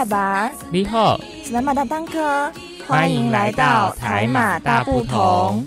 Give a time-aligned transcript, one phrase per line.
[0.00, 1.20] 卡巴，你好，
[1.52, 2.50] 南马大当科，
[2.88, 5.62] 欢迎来到台马大不同。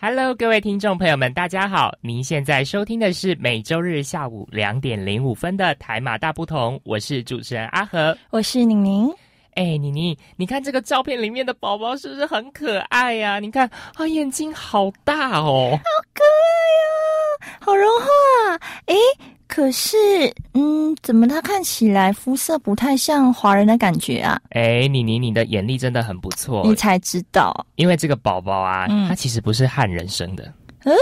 [0.00, 1.94] Hello，各位听众朋友们，大家好！
[2.00, 9.08] 您现在收听的是每周日下午两点零五分的台马大不同，我是主持人阿和，我是宁宁。
[9.54, 13.38] 哎，妮妮，你看这个照片里面的宝宝是不是很可爱呀？
[13.38, 15.78] 你看，啊，眼睛好大哦，好
[16.12, 17.15] 可爱哦，
[17.60, 18.06] 好融化。
[18.86, 18.94] 哎，
[19.46, 19.96] 可是，
[20.54, 24.40] 嗯，怎么他看起来肤色不太像华人的感觉啊？
[24.50, 26.62] 哎，妮妮，你的眼力真的很不错。
[26.64, 30.52] 你才知道，因为这个宝宝啊，他其实不是汉人生的。
[30.84, 30.94] 嗯，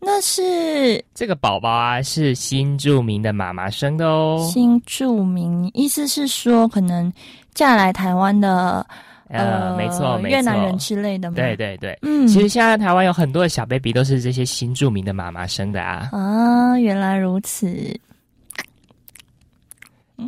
[0.00, 4.48] 那是这个宝宝啊，是新著名的妈妈生的哦。
[4.52, 7.12] 新著名，意思是说可能。
[7.54, 8.86] 嫁来台湾的，
[9.28, 16.08] 呃，没错，越南人之类的，对对对，嗯，其实现在台湾有很多的小 baby 都是这些新著名的妈妈生的啊。
[16.12, 17.68] 啊，原来如此。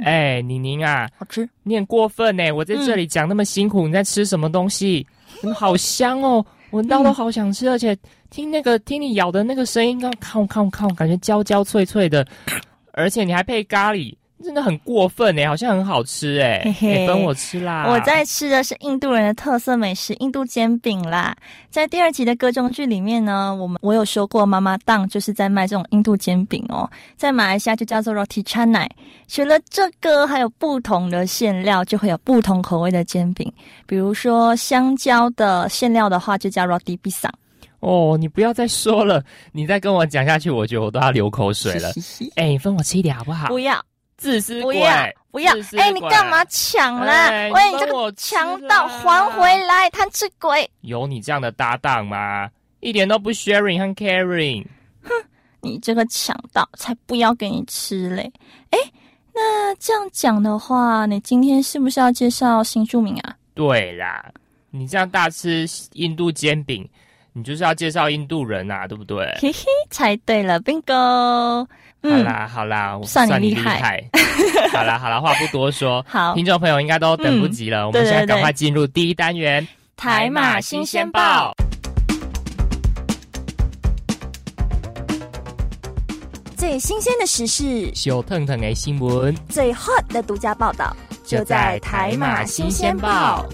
[0.05, 2.51] 哎，宁宁啊，好吃，你很过分呢！
[2.53, 5.07] 我在这里讲那么辛苦，你在吃什么东西？
[5.55, 7.97] 好香哦，闻到都好想吃，而且
[8.29, 12.27] 听那个听你咬的那个声音，刚靠靠靠，感觉焦焦脆脆的，
[12.93, 14.15] 而且你还配咖喱。
[14.45, 16.63] 真的很过分哎，好像很好吃哎，
[17.07, 17.87] 分我吃啦！
[17.89, 21.37] 我在吃的是印度人的特色美食——印度煎饼啦。
[21.71, 28.89] 在第二集的歌中剧里面呢，我们我有说过，妈妈档就是在卖这种印度煎饼哦，在马来西亚就叫做 Roti Canai。
[29.27, 33.53] 除了这个，还有不同的馅料，就会有不同口味的煎饼。
[33.87, 37.31] 比如说香蕉的馅料的话，就叫 Roti Pisang。
[37.81, 41.91] 哦，你不要再说了，你再跟我讲下去，我觉得我都要流口水了。
[42.37, 43.49] 哎， 分我吃一点好不好？
[43.49, 43.75] 不要。
[44.19, 44.75] 自私鬼！
[45.31, 45.81] 不要不要！
[45.81, 47.31] 哎，你干嘛抢啦？
[47.31, 50.69] 喂，你这个强盗，还回来，贪吃鬼！
[50.81, 52.51] 有你这样的搭档吗？
[52.81, 54.67] 一点都不 sharing 和 caring。
[55.03, 55.11] 哼，
[55.61, 58.31] 你这个强盗，才不要给你吃嘞！
[58.71, 58.79] 哎，
[59.33, 63.37] 那这样讲的话，你今天是不是要介绍新著名啊？
[63.55, 64.33] 对啦，
[64.71, 66.89] 你这样大吃印度煎饼，
[67.33, 69.25] 你就是要介绍印度人啊，对不对？
[69.41, 71.67] 嘿嘿，猜对了，bingo！
[72.03, 74.03] 好啦好啦，算你厉害。
[74.73, 79.63] 好啦好啦，话不多说，好，听众朋友应该都等不及了，我们现在赶快进入第一单元
[79.97, 81.53] 《台马新鲜报》，
[86.57, 90.95] 最新鲜的时事，小腾腾的新闻，最 hot 的独家报道，
[91.25, 93.45] 就在《台马新鲜报》。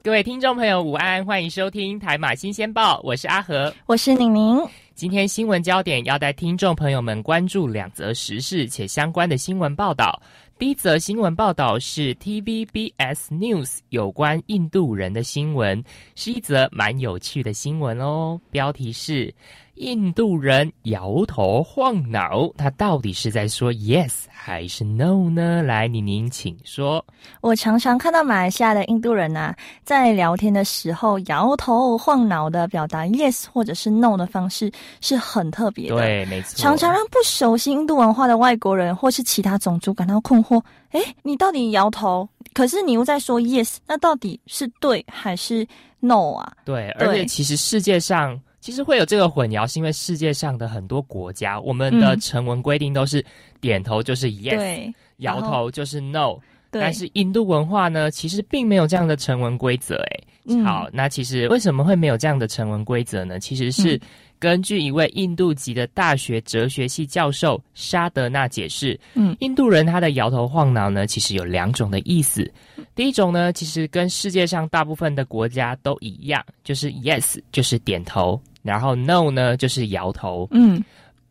[0.00, 4.56] 各位听众朋友，午安，欢迎收听台马新鲜报，我是阿和，我是宁宁。
[4.94, 10.22] 今天新闻焦点要带听众朋友们关注两则时事且相关的新闻报道。
[10.58, 15.84] 第一则新闻报道是 TVBS News 有关印度人的新闻，
[16.16, 18.40] 是一则蛮有趣的新闻哦。
[18.50, 19.32] 标题是。
[19.78, 25.62] 印度人摇头晃脑，他到底是在说 yes 还是 no 呢？
[25.62, 27.04] 来，宁宁，请说。
[27.40, 29.54] 我常常看到马来西亚的印度人呐，
[29.84, 34.68] 在聊天的时候摇头晃脑的表达 yes 或者是 no 的方式
[35.00, 35.94] 是很特别的。
[35.94, 36.56] 对，没错。
[36.56, 40.47] 常常让不熟悉印度文化的外国人或是其他种族感到困惑。
[40.90, 45.66] 哎，你到底摇头，可是你又在说 yes，那到底是对还是
[46.00, 46.52] no 啊？
[46.64, 48.40] 对，而且其实世界上。
[48.60, 53.24] 其实会有这个混淆，是因为世界上的很多国家，我们的成文规定都是
[53.60, 56.36] 点头就是 yes，摇头就是 no。
[56.68, 59.94] 但是印度文化呢，其实并没有这样的成文规则。
[59.94, 63.40] 哎，好，那其实为什么会没有这样的成文规则呢？
[63.40, 63.98] 其实是
[64.38, 72.50] 根据一位印度籍的大学哲学系教授沙德纳解释，嗯，印度人他的摇头晃脑呢，其实有两种的意思。
[72.94, 78.40] 第一种呢，其实跟世界上大部分的国家都一样，就是 yes 就是点头。
[78.62, 80.46] 然后 no 呢，就是摇头。
[80.50, 80.82] 嗯，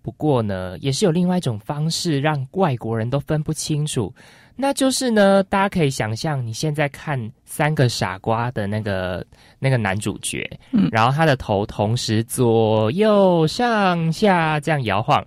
[0.01, 4.13] 不过呢，也是有另外一种方式让外国人都分不清楚，
[4.59, 9.23] 那就是呢，大家可以想象，你现在看三个傻瓜的那个
[9.59, 15.23] 那个男主角，嗯，然后他的头同时左右上下这样摇晃，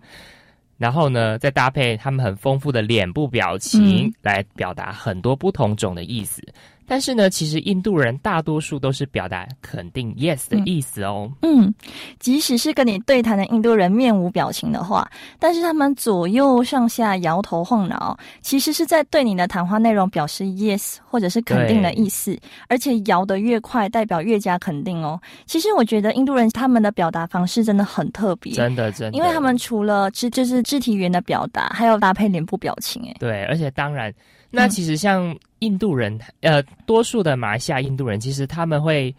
[0.77, 6.43] 然后呢，再搭配他们很丰富的脸部表情，来表达很多不同种的意思。
[6.90, 11.31] 但是呢，其实印度人大多数都是表达肯定 yes 的意思哦。
[11.42, 11.72] 嗯，
[12.19, 15.08] 即使是跟你对谈的印度人面无表情的话，
[15.38, 22.37] 但是他们左右上下摇头晃脑，其实是在对你的谈话内容表示 yes 或者是肯定的意思。
[22.66, 25.20] 而且摇得越快，代表越加肯定哦。
[25.46, 33.00] 其实我觉得印度人他们的表达方式真的很特别，真的真的，因为他们除了肢就是肢体语言的表达，还有搭配脸部表情。
[33.06, 34.12] 哎，对，而且当然。
[34.50, 39.14] 那其实像印度人，呃，多数的马来西亚印度人，其实他们会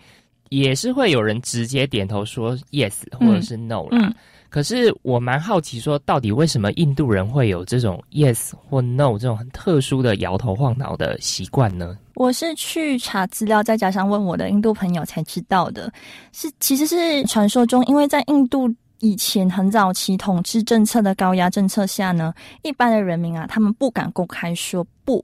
[0.49, 4.13] 也是会有人直接点头说 yes 或者是 no 啦。
[4.49, 11.97] 可是我蛮好奇，说到底为什么印度人会有这种 yes 或 no 这种很特殊的摇头晃脑的习惯呢？
[12.15, 15.89] 我是去查资料，再加上问我的印度朋友才知道的。
[16.33, 18.69] 是其实是传说中，因为在印度
[19.01, 22.33] 以前很早期统治政策的高压政策下呢，
[22.63, 25.23] 一般的人民啊，他们不敢公开说不，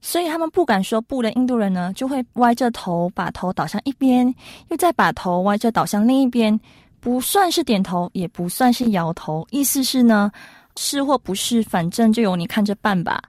[0.00, 4.32] 所以他们不敢说不的印度人呢，就会歪着头，把头倒向一边，
[4.68, 6.60] 又再把头歪着倒向另一边。
[7.00, 10.30] 不算是点头，也不算是摇头，意思是呢，
[10.76, 13.20] 是或不是，反正就由你看着办吧。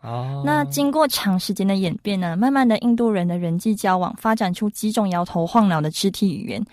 [0.46, 6.64] 那经过长时间的演变呢，慢慢的印度人的人际交往发展出几种摇头晃脑的肢体语言，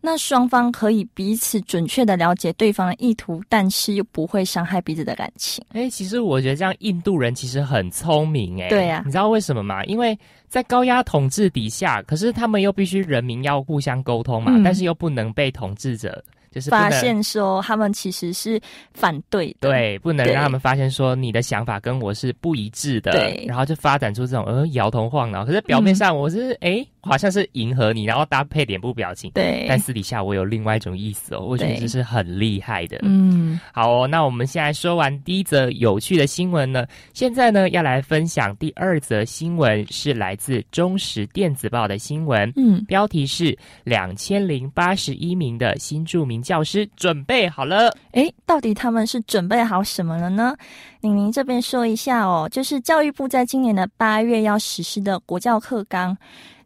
[0.00, 5.64] 那双方可以彼此准确的了解对方的意图，但是又不会伤害彼此的感情。
[5.72, 9.84] 哎，其实我觉得这样印度人其实很聪明，哎，对呀，你知道为什么吗？
[9.84, 10.18] 因为
[10.48, 16.22] 在高压统治底下，可是他们又必须人民要互相沟通嘛，但是又不能被统治者。
[16.50, 18.60] 就是发现说他们其实是
[18.92, 26.86] 反对的，对，不能让他们发现说你的想法跟我是不一致的，对，然后就发展出这种呃摇头晃脑，可是表面上我是哎。
[27.02, 29.30] 好像是迎合你，然后搭配脸部表情。
[29.30, 32.98] 对，但私底下我有另外一种意思哦，我觉得这是很厉害的。
[33.04, 42.52] 嗯，好哦，那我们现在说完第一则有趣的新闻呢，现在呢要来分享第二则新闻，是来自中时电子报的新闻。
[42.54, 47.94] 嗯，标题是两千零八十一名的新著名教师准备好了。
[48.12, 50.54] 诶，到底他们是准备好什么了呢？
[51.00, 56.16] 宁宁这边说一下哦，就是教育部在今年的八月要实施的国教课纲。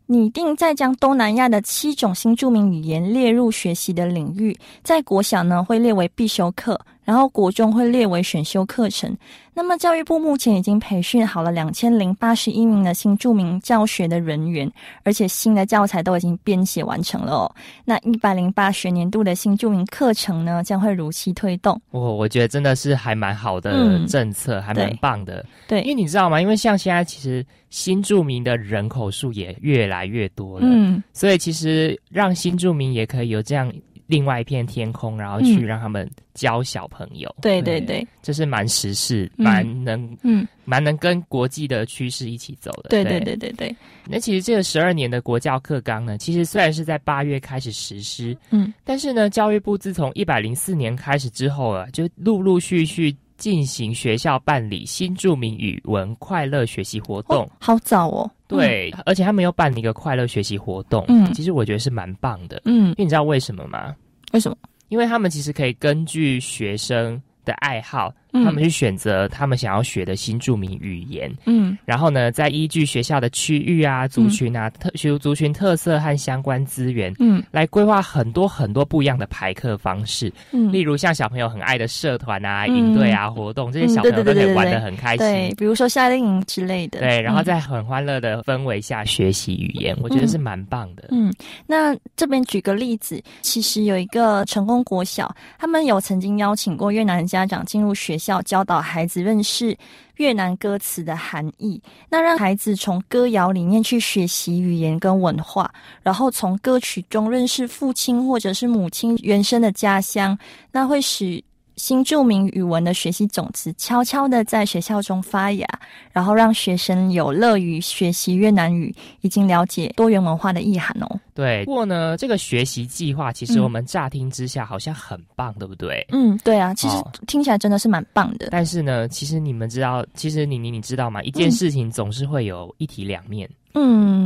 [0.07, 6.79] 拟定再将东南亚的七种新著名语言列入学习的领域，在国小呢会列为必修课。
[7.05, 9.17] 然后国中会列为选修课程。
[9.57, 14.69] 那么教育部目前已经培训好了两千零八十一名的新著名教学的人员，
[15.05, 17.55] 而且新的教材都已经编写完成了哦。
[17.85, 21.81] 那一百零八学年度的新著名课程呢，将会如期推动。
[21.93, 25.47] 我我觉得真的是还蛮好的政策，还蛮棒的。
[25.69, 26.41] 对，因为你知道吗？
[26.41, 33.73] 因为像现在其实新著名的人口数也越来越多了，嗯，所以其实让新著名也可以有这样。
[34.07, 37.35] 另外一片天空，然后去让他们教小朋友。
[37.41, 42.91] 对对对，这是蛮时事，蛮能，嗯，蛮能跟国际的趋势一起走的。
[42.91, 43.75] 对对对对对。
[44.07, 57.49] 那其实这个十二年的国教课纲呢，其实虽然是在八月开始实施，嗯，但是呢，教育部自从一百零四年开始之后啊，就陆陆续续进行学校办理新著名语文快乐学习活动。
[57.61, 58.31] 好早哦。
[58.47, 63.95] 对，而且他们又办了一个快乐学习活动，嗯，其实我觉得是蛮棒的，嗯，因为你知道为什么吗？
[64.33, 64.57] 为什么？
[64.89, 68.13] 因为他们其实可以根据学生的爱好。
[68.43, 80.33] 他们去选择他们想要学的新著名语言，嗯，然后呢，再依据学校的区域啊、族群啊、特学族群特色和相关资源，嗯，来规划很多很多不一样的排课方式。
[80.51, 85.19] 嗯，例如像小朋友很爱的社团啊、营队啊活动，这些小朋友都可以玩的很开心。
[85.19, 86.99] 对，比如说夏令营之类的。
[86.99, 91.05] 对，然后在很欢乐的氛围下学习语言，我觉得是蛮棒的。
[91.13, 91.33] 嗯，
[91.69, 98.19] 那这边举个例子，其实有一个成功国小，他们有曾经邀请过越南的家长进入学。
[98.25, 99.77] 教教导孩子认识
[100.17, 105.71] 越南歌词的含义，那让孩子从歌谣里面去学习语言跟文化，
[106.03, 110.39] 然后从歌曲中认识父亲或者是母亲原生的家乡，
[110.73, 111.45] 那会使。
[111.77, 115.67] 新著名语文的学习种子悄悄的在学校中发芽，
[116.13, 121.21] 然后让学生有乐于学习越南语，已经了解多元文化的意涵哦。
[121.35, 126.07] 对，不过呢，这个学习计划其实我们乍听之下好像很棒，对不对？
[126.11, 128.49] 嗯，对啊，其实听起来真的是蛮棒的。
[128.51, 131.23] 但是呢，其实你们知道，其实你你你知道吗？
[131.23, 133.49] 一件事情总是会有一体两面。
[133.49, 133.55] 嗯，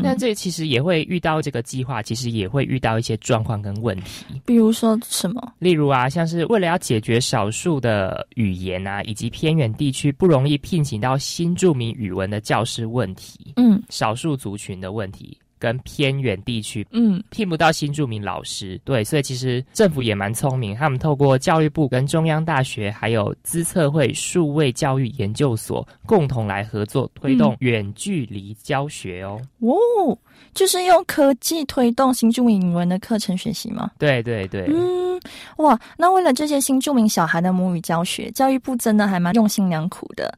[0.03, 4.25] 那这其实也会遇到这个计划，其实也会遇到一些状况跟问题。
[4.47, 5.53] 比如说什么？
[5.59, 15.37] 例如啊，像是为了要解决少数的语言啊，以及偏远地区不容易聘请到新著名语文的教师问题，嗯，少数族群的问题。
[15.59, 29.41] 跟偏远地区，嗯，聘不到新著名老师，对，所以其实政府也蛮聪明，他们透过教育部跟中央大学还有资策会数位教育研究所共同来合作，推动远距离教学哦。
[29.61, 30.19] 哦，
[30.55, 33.91] 就是用科技推动新著名语文的课程学习吗？
[33.99, 35.08] 对对对，嗯，
[35.57, 40.33] 哇，那为了这些新著名小孩的母语教学，教育部真的还蛮用心良苦的。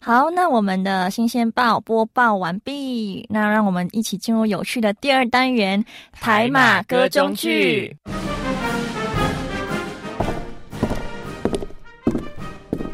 [0.00, 5.82] 好，那我们的新鲜报播报完毕，那让我们一起进入有趣的第二单元——
[6.20, 7.96] 台马歌中剧。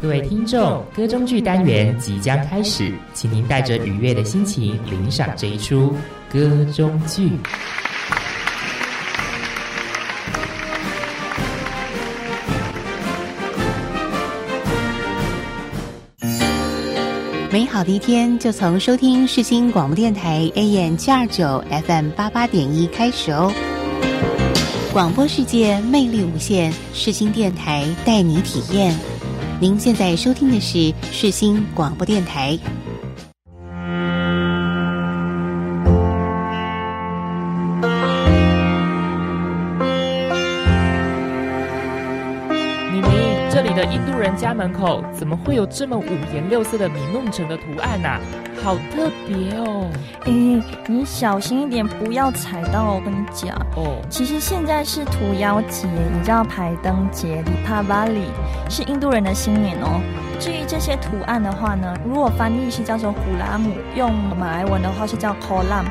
[0.01, 5.95] 各位听众，歌中剧单元即将开始，请您带着愉悦的心情领赏这一出
[6.33, 7.33] 歌中剧。
[17.53, 23.53] 美好的一天就从收听世新广播电台 AM 七二九 FM 八八点一开始哦。
[24.93, 28.97] 广播世界魅力无限，世新电台带你体验。
[29.61, 32.57] 您现在收听的是世新广播电台。
[43.91, 48.21] 印度人家门口怎么会有这么五颜六色的米弄成的图案呐？
[48.63, 49.91] 好特别哦！
[50.27, 50.31] 哎，
[50.87, 52.93] 你小心一点，不要踩到。
[52.93, 58.27] 我跟你讲哦，其实现在是屠妖节，也叫排灯节 d i p a v a l i
[58.69, 60.01] 是印度人的新年哦。
[60.39, 65.85] 至于这些图案的话呢，如果翻译是叫做古拉姆，用马来文的话是叫 kolam。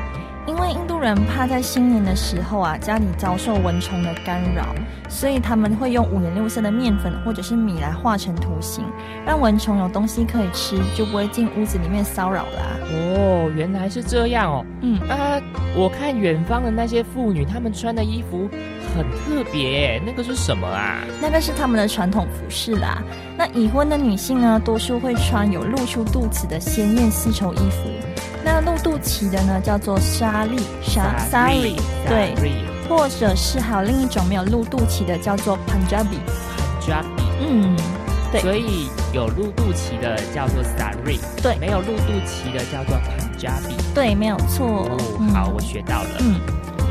[0.50, 4.74] 因为印度人怕在新年的时候啊，家里遭受蚊虫的干扰，
[5.08, 8.84] 所以他们会用五颜六色的面粉或者是米来画成图形，
[9.24, 12.76] 让蚊虫有东西可以吃，就不会进屋子里面骚扰啦。
[12.90, 14.66] 哦，原来是这样哦。
[14.82, 15.40] 嗯啊，
[15.76, 18.48] 我看远方的那些妇女，她们穿的衣服
[18.96, 20.98] 很特别，那个是什么啊？
[21.22, 23.00] 那个是他们的传统服饰啦。
[23.38, 27.88] 那已婚的女性呢，多数会穿有露出肚子的鲜艳丝绸衣服。
[28.44, 31.76] 那露肚脐的呢，叫做纱丽，纱 sari，
[32.08, 32.34] 对，
[32.88, 37.04] 或者是还有另一种没有露肚脐的，叫做 Punjabi，Punjabi，
[37.40, 37.76] 嗯，
[38.32, 44.88] 对，所以有露肚脐的叫做 sari，对，没有露肚脐的叫做 Punjabi，对，没有错。
[44.88, 44.98] 哦
[45.34, 46.08] 好，我学到了。
[46.20, 46.40] 嗯。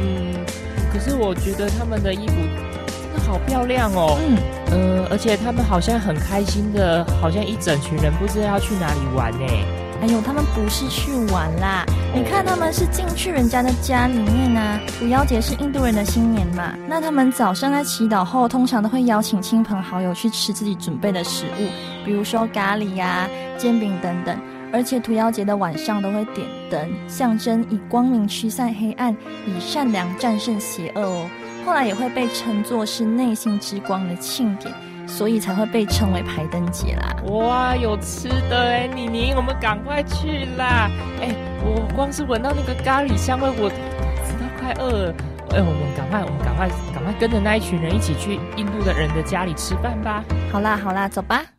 [0.01, 0.45] 嗯，
[0.93, 4.17] 可是我觉得他们的衣服真的好漂亮哦。
[4.21, 4.37] 嗯。
[4.71, 9.45] 呃，而且他们好像很开心的，好像一整群人不知道要去哪里玩呢。
[10.01, 11.85] 哎呦，他们不是去玩啦！
[12.15, 14.79] 你看，他们是进去人家的家里面啊。
[15.03, 21.67] 五幺节是印度人的新年嘛，那他们早上在祈祷后，通常都会邀请亲朋好友去吃自己准备的食物，
[22.05, 24.39] 比如说咖喱呀、煎饼等等。
[24.71, 29.11] 而且，屠妖节的晚上都会点灯，象征以光明驱散黑暗，
[29.45, 31.29] 以善良战胜邪恶哦。
[31.65, 34.73] 后来也会被称作是内心之光的庆典。
[35.09, 37.15] 所以才会被称为排灯节啦！
[37.25, 40.89] 哇，有吃的哎，妮妮，我们赶快去啦！
[41.19, 41.35] 哎，
[41.65, 45.13] 我光是闻到那个咖喱香味，我知道快饿了。
[45.51, 50.23] 哎，我们赶快，我们赶快，赶快跟着那一群人一起去印度的人的家里吃饭吧！
[50.51, 51.58] 好啦，好啦，走吧。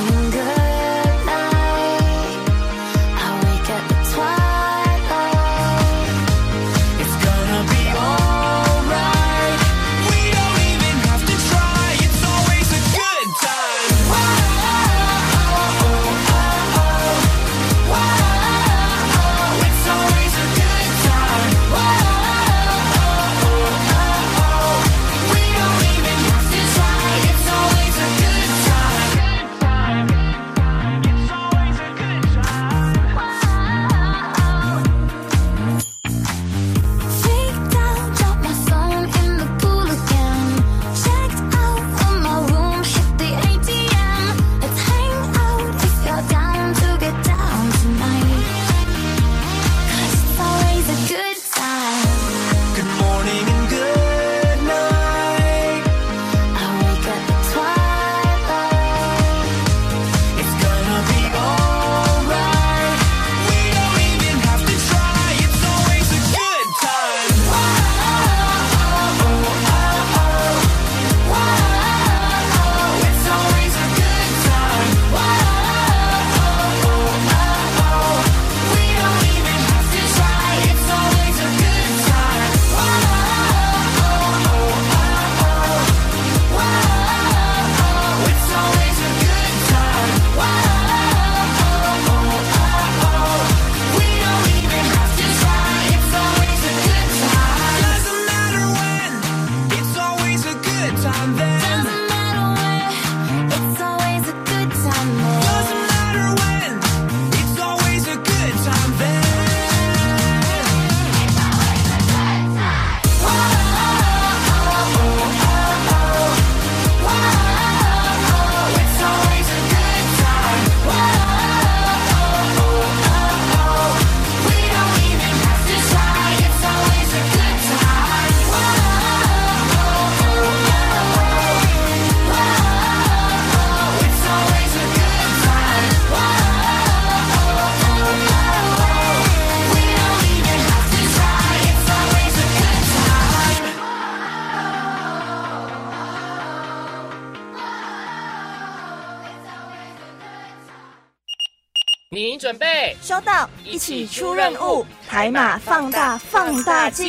[153.81, 157.07] 起出任务，海马放大放大镜。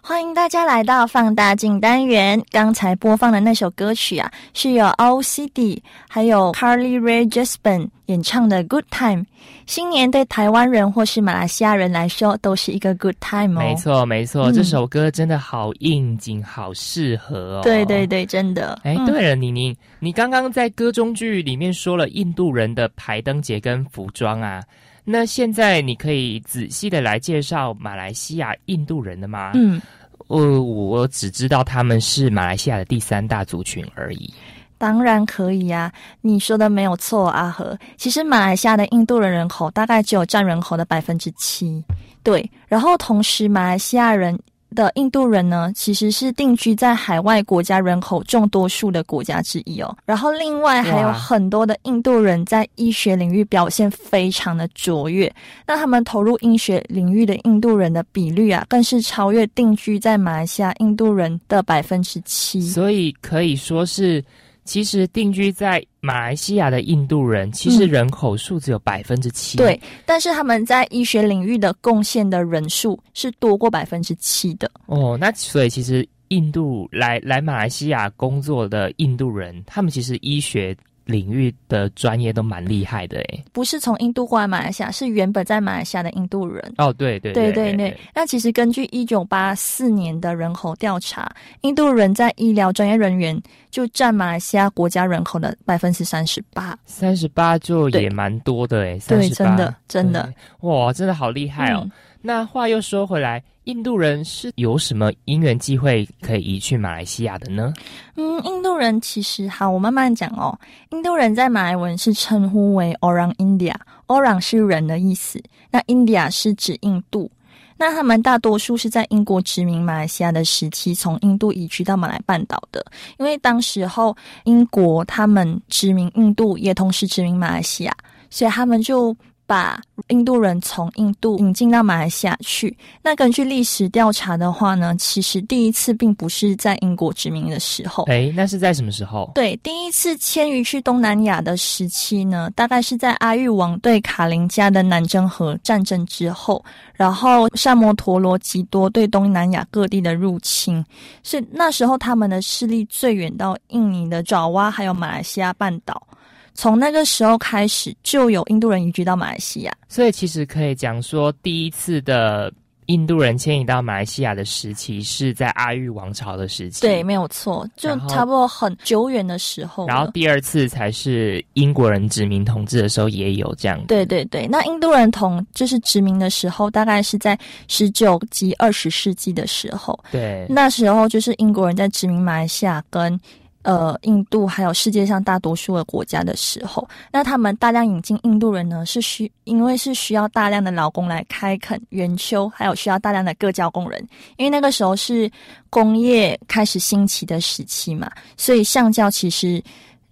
[0.00, 2.40] 欢迎大家来到放大镜单元。
[2.52, 9.22] 刚才播放的那首歌曲啊，是由 O.C.D 还有 Carly Rae Jepsen 演唱的《Good Time》。
[9.66, 13.62] 新年对台湾人或是马来西亚人来说，都是一个 Good Time 哦。
[13.62, 17.60] 没错，没错，这首歌真的好应景，好适合哦。
[17.62, 18.80] 对对对，真的。
[18.82, 24.62] 哎，对了，妮妮，你刚刚在歌中剧里面说了印度人的排灯节跟服装啊，
[25.04, 29.52] 那现在你可以仔细的来介绍马来西亚印度人的吗？
[29.54, 29.82] 嗯，
[30.28, 34.32] 我我只知道他们是马来西亚的第三大族群而已。
[34.78, 37.76] 当然可以呀，你说的没有错，阿和。
[37.96, 41.84] 其实马来西亚的印度人人口大概只有占人口的百分之七，
[42.22, 42.48] 对。
[42.68, 44.38] 然后同时，马来西亚人
[44.76, 49.96] 的印度人呢，其实是定居在海外国家人口众多数的国家之一哦。
[50.04, 55.34] 然后另外还有很多的印度人在医学领域表现非常的卓越，
[55.66, 62.60] 那他们投入医学领域的印度人的比率啊，更是超越定居在马来西亚印度人的百分之七。
[62.60, 64.22] 所以可以说是。
[64.68, 69.56] 其实定居在马来西亚的印度人，其实人口数只有百分之七。
[69.56, 74.70] 对，但是他们在医学领域的贡献的人数是多过百分之七的。
[74.84, 80.76] 哦，那所以其实印度来来马来西亚工作的印度人，他们其实医学。
[81.08, 86.62] 领域的专业都蛮厉害的诶，不是从印度过来马来西亚，是原本在马来西亚的印度人。
[86.76, 87.96] 哦，对对对对对。
[88.14, 91.26] 那其实根据一九八四年的人口调查，
[91.62, 93.40] 印度人在医疗专业人员
[93.70, 96.78] 就占马来西亚国家人口的百分之三十八。
[96.84, 101.88] 三十八就也蛮多的诶，对，真的真的，哇，真的好厉害哦。
[102.20, 103.42] 那话又说回来。
[103.64, 107.70] 印度人是有什么因缘机会可以移去马来西亚的呢？
[108.16, 110.58] 嗯，印度人其实好，我慢慢讲哦。
[110.88, 115.38] 印度人在马来文是称呼为 Orang India，Orang 是人的意思，
[115.70, 117.30] 那 India 是指印度。
[117.76, 122.82] 那他们大多数是在英国殖民马来西亚的时期，从印度移居到马来半岛的。
[123.18, 127.94] 因为当时候英国他们殖民印度，也同时殖民马来西亚，
[128.30, 129.14] 所以他们就。
[129.48, 132.76] 把印度人从印度引进到马来西亚去。
[133.02, 138.04] 那根据历史调查的话呢，其实第一次并不是在英国殖民的时候。
[138.04, 139.32] 哎，那是在什么时候？
[139.34, 150.84] 对，第一次迁移去东南亚的时期呢，大概是在阿育王对卡林加的南征和战争之后，然后萨摩陀罗吉多对东南亚各地的入侵，
[151.22, 156.06] 是那时候他们的势力最远到印尼的爪哇，还有马来西亚半岛。
[156.54, 159.72] 从那个时候开始，就有印度人移居到马来西亚。
[159.88, 162.52] 所以其实可以讲说，第一次的
[162.86, 166.80] 印度人迁移到马来西亚的时期是在阿育王朝的时期。
[166.80, 169.86] 对，没有错，就差不多很久远的时候。
[169.86, 173.78] 然后第二次才是英国人殖民统治的时候也有这样。
[173.86, 179.98] 对对对，那印度人统就是殖民的时候，大概是在十九及二十世纪的时候。
[180.10, 183.20] 对，那时候就是英国人在殖民马来西亚跟。
[183.68, 194.02] 呃，印度还有世界上大多数的国家的时候，那他们大量引进印度人呢，是需因为是需要大量的劳工来开垦园丘，还有需要大量的各教工人，
[194.38, 195.30] 因为那个时候是
[195.68, 199.62] 工业开始兴起的时期嘛，所以橡胶其实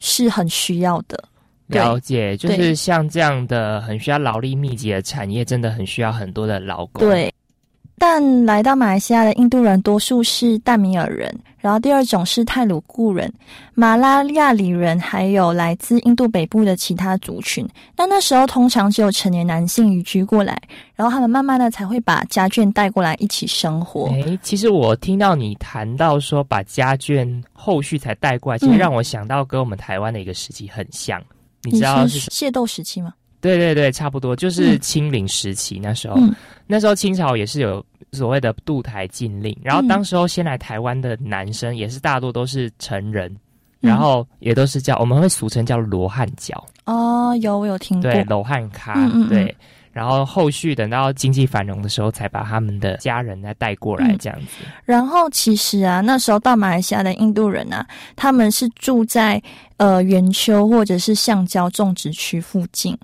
[0.01, 1.19] 是很需要的。
[1.69, 7.09] 了解，就是像这样的很需要劳力密集的产业，真的很需要很多的劳工。
[7.09, 7.33] 对。
[7.99, 13.33] 但来到马来西亚的印度人多数是淡米尔人，然后第二种是泰鲁固人、
[13.75, 17.67] 马拉亚里人，还有来自印度北部的其他族群。
[17.97, 20.61] 那那时候通常只有成年男性移居过来，
[20.95, 24.09] 然后他们慢慢的才会把家眷带过来一起生活。
[24.11, 31.19] 诶，其实我听到你谈到说把家眷后续才带过来，其实让我想到跟我们台湾的一个时期很像。
[31.63, 33.13] 你知道是械斗时期吗？
[33.41, 36.19] 对对对，差不多就是清领时期那时候，
[36.67, 43.35] 那时候清朝也是有所谓的渡台禁令，然后当时候先来台湾的男生也是大多都是成人，
[43.81, 46.65] 然后也都是叫我们会俗称叫罗汉脚。
[46.87, 48.95] 哦，有我有听过，对罗汉咖，
[49.29, 49.55] 对，
[49.93, 54.65] 然后后续等到经济繁荣的时候，才把他们的家人再带过来这样子。
[54.85, 59.43] 然后其实啊，那时候到马来西亚的印度人啊，他们是住在
[59.79, 62.97] 呃圆丘或者是橡胶种植区附近。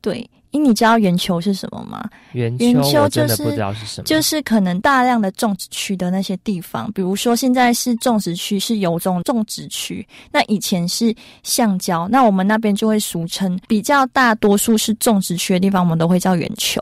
[0.00, 2.08] 对，因你知道圆球是什么吗？
[2.32, 16.80] 圆球就是不知道是什么，就是可能大量的种植区的那些地方，比如说现在是种植区，是油种种植区，那以前是橡胶，那我们那边就会俗称比较大多数是种植区的地方，我们都会叫圆球。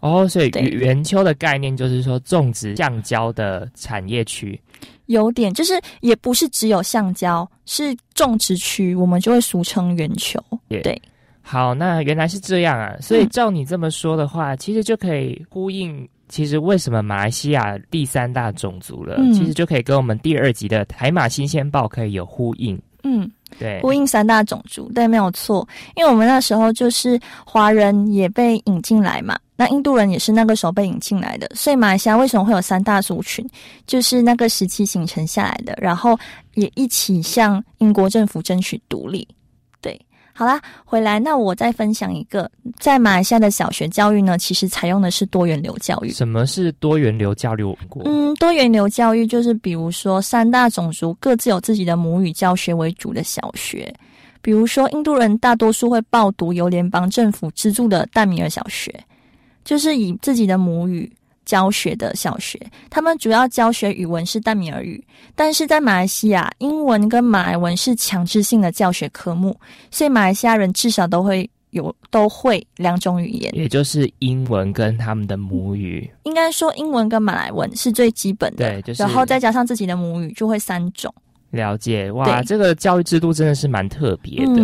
[0.00, 4.60] 哦，所以圆丘的概念就是说种植橡胶的产业区。
[5.06, 10.42] 有点，就是也不是只有橡胶，是种植区，我们就会俗称圆球。
[10.68, 11.00] 对，
[11.42, 12.94] 好，那原来是这样啊。
[13.00, 22.80] 所以照你这么说的话，其实就可以呼应，其实为什么马来西亚第三大种族了，其实就可以跟我们第二集的台马新鲜报可以有呼应。
[23.04, 23.28] 嗯，
[23.58, 25.66] 对，呼应三大种族，对，没有错。
[25.96, 29.36] 因为我们那时候就是华人也被引进来嘛。
[29.56, 33.44] 那印度人也是那个时候被引进来的，所以马来西亚为什么会有三大族群，
[33.86, 36.16] 就是那个时期形成下来的，然后
[36.54, 39.26] 也一起向英国政府争取独立。
[40.34, 46.10] 对，好啦，回来，那我再分享一个，在马来西亚的小学教育呢，其实采用的是多元流教育。
[46.10, 47.76] 什么是多元流教育？
[48.04, 53.92] 嗯，多元流教育就是比如说三大种族各自有自己的母语教学为主的小学，
[54.40, 58.92] 比如说印度人大多数会报读由联邦政府资助的淡米尔小学。
[59.64, 61.08] 就是以自己的母语
[61.44, 65.02] 教学的小学，他们主要教学语文是淡米尔语，
[65.34, 69.58] 但是在马来西亚，英文跟马来文是强制性的教学科目，
[69.90, 76.08] 所以马来西亚人至少都会有都会两种语言，也就是英文跟他们的母语。
[76.24, 81.12] 应该说，英文跟马来文是最基本的，对，然后再加上自己的母语，就会三种。
[81.52, 84.62] 了解哇，这个教育制度真的是蛮特别的，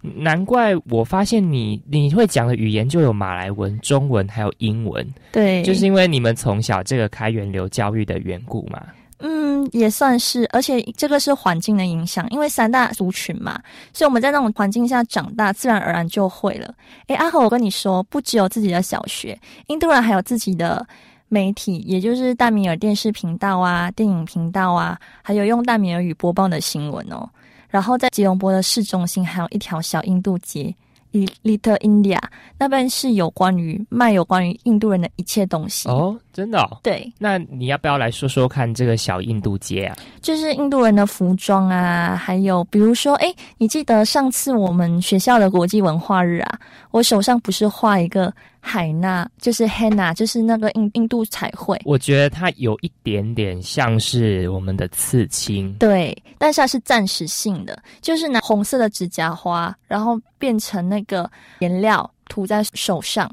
[0.00, 8.82] 难怪我发现你你会讲的语言就有马来文、中文还有英文，对，就是因为你们从小这个开源流教育的缘故嘛。
[9.18, 13.60] 嗯，也算是，而且这个是环境的影响，因为三大族群嘛，
[13.92, 16.74] 所以我们在那种环境下长大，自然而然就会了。
[17.08, 20.86] 诶，阿和，我跟你说，不只有自己的小学，印度人还有自己的。
[21.32, 27.26] 媒体，也就是大米尔电视频道啊、电影频道啊，还有用大米尔语播报的新闻哦。
[27.70, 30.74] 然后在吉隆坡的市中心，还有一条小印度街。
[31.12, 32.18] Little India
[32.58, 36.66] 那边是有关于卖有关于印度人的一切东西哦，真的？
[36.82, 39.96] 对，那你要不要来说说看这个小印度街啊？
[40.20, 46.58] 就是印度人的服装啊，还有比如说，哎，你记得上次我们学校的国际文化日啊，
[46.90, 51.78] 我手上不是画一个海娜，就是 henna，就是那个印印度彩绘。
[51.84, 61.00] 我觉得它有一点点像是我们的刺青，对，但是它是暂时性的，就是拿红色的指甲花，然后变成那。
[61.02, 63.28] 个颜料涂在手上，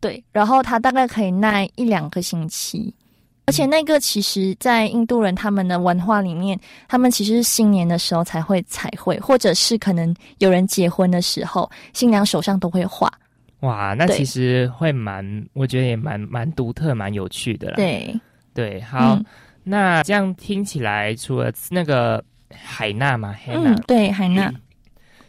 [0.00, 2.94] 对，然后它大概可以耐一两个星期，
[3.46, 13.10] 而且那个其实，在印度人他们的文化里面，他们其实是新年的时候才会彩绘，或者是可能有人结婚的时候，新娘手上都会画。
[13.60, 17.76] 哇，那其实会蛮，我觉得也蛮蛮独特、蛮有趣的啦。
[17.76, 18.14] 对
[18.52, 19.18] 对，好，
[19.64, 24.52] 那这样听起来，除了那个海娜嘛，海娜，对，海娜。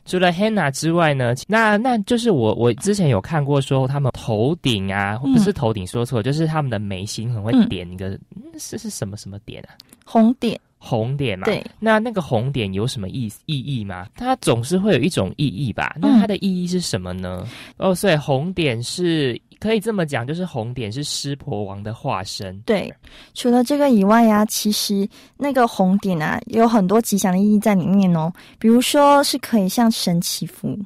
[0.08, 8.17] 除了 Hannah 之外呢，那那就是我我之前有看过说他们头顶啊，不是头顶说错，就是他们的眉心很会点一个
[8.58, 9.76] 是是什么什么点啊？
[10.06, 11.46] 红点，红点嘛。
[11.46, 14.08] 对，那那个红点有什么意意义吗？
[14.15, 15.98] 它总是会有一种意义吧？
[16.00, 17.46] 那它的意义是什么呢？
[17.78, 19.39] 哦，所以红点是。
[19.60, 22.58] 可以这么讲，就是红点是湿婆王的化身。
[22.62, 22.93] 对，
[23.34, 28.32] 除了这个以外呀，其实那个红点啊，有很多吉祥的意义在里面哦。
[28.60, 30.78] 比如说是可以向神祈福，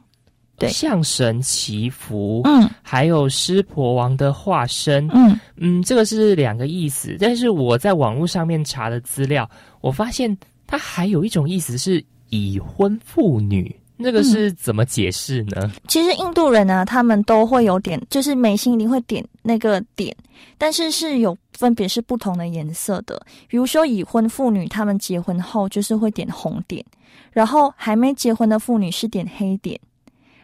[0.58, 2.42] 对，向神祈福。
[2.46, 5.08] 嗯，还有湿婆王的化身。
[5.14, 7.18] 嗯嗯，这个是两个意思。
[7.20, 9.50] 但是我在网络上面查的资料，
[9.82, 13.76] 我发现它还有一种意思是已婚妇女。
[14.02, 15.72] 那个是怎么解释呢？
[15.88, 20.16] 其实印度人呢，他们都会有点，就是眉心一定会点那个点，
[20.58, 23.22] 但是是有分别是不同的颜色的。
[23.48, 26.84] 比如说已婚妇女，他们结婚后就是会点红点，
[27.32, 29.80] 然后还没结婚的妇女是点黑点，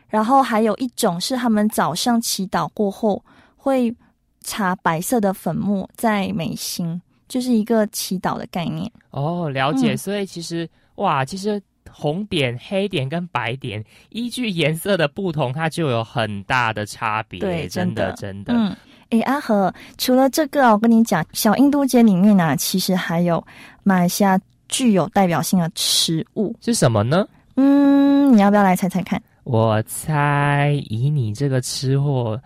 [0.08, 3.24] 然后还有一种是他们早上祈祷过后
[3.56, 3.94] 会
[4.42, 8.92] 擦白色的粉末在眉心，就是一个祈祷的概念。
[9.12, 9.98] 哦，了解。
[9.98, 11.62] 所以其实哇，其实。
[11.92, 17.40] 红点、黑点跟白点，依据颜色的不同，它就有很大的差别。
[17.40, 18.54] 对，真的，真的。
[18.54, 18.76] 嗯，
[19.10, 23.46] 哎，阿和，除了这个，我跟你讲，小印度街里面呢，其实还有
[23.84, 27.28] 马来西亚具有代表性的食物是什么呢？
[27.56, 29.22] 嗯，你要不要来猜猜看？
[29.44, 32.40] 我猜，以你这个吃货，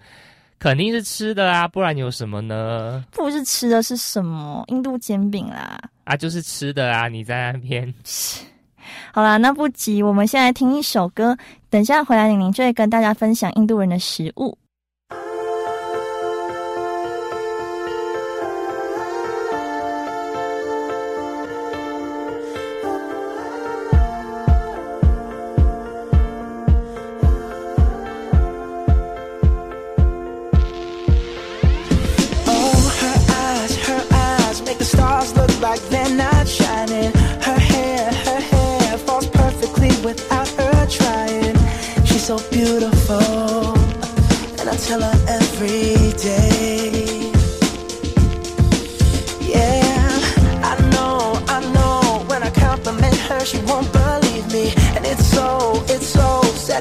[0.59, 3.03] 肯定是吃的啊，不然有什么呢？
[3.11, 4.63] 不是吃的是什么？
[4.67, 5.81] 印度煎饼啦。
[6.03, 7.91] 啊，就是吃的啊，你在那边。
[9.13, 11.37] 好啦，那不急，我们先来听一首歌。
[11.69, 14.57] 等下回来，玲玲就会跟大家分享印度人的食物。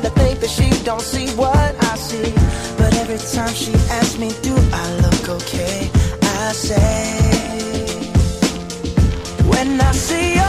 [0.00, 2.32] Sad to think that she don't see what I see.
[2.76, 5.90] But every time she asks me, do I look okay?
[6.22, 7.30] I say,
[9.48, 10.39] when I see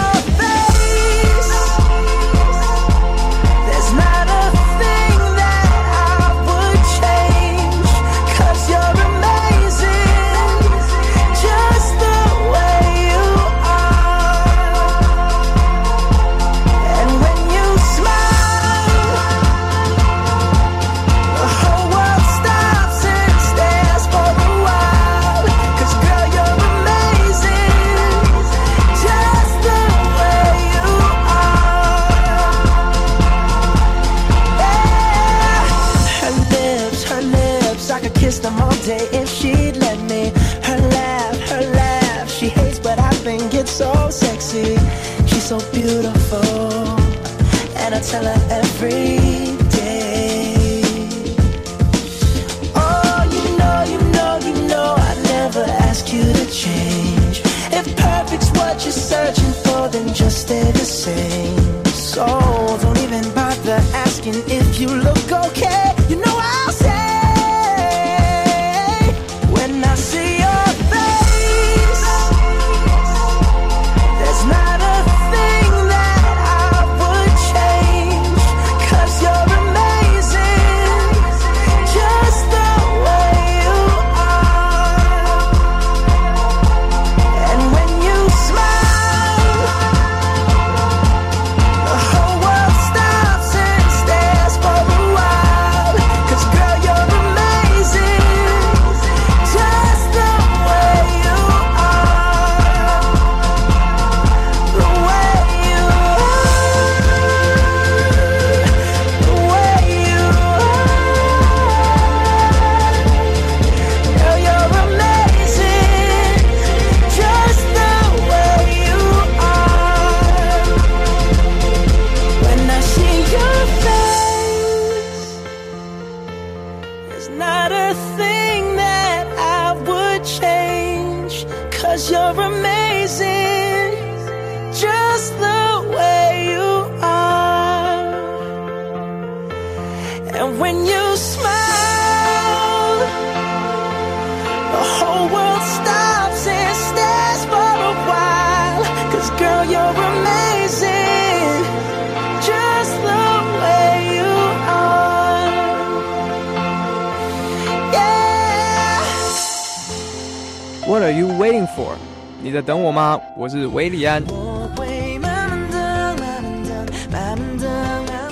[163.81, 164.21] 维里安，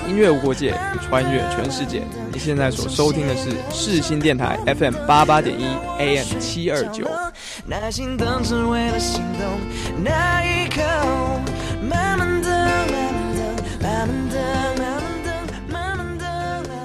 [0.06, 0.72] 音乐无国界，
[1.08, 2.04] 穿越全世界。
[2.32, 5.64] 你现在所收听的是世新电台 FM 八八点一
[5.98, 7.04] AM 七二九。